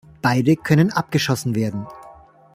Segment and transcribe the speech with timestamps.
[0.23, 1.85] Beide können abgeschossen werden.